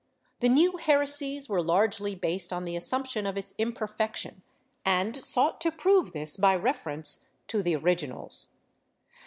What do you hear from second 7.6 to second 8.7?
the originals.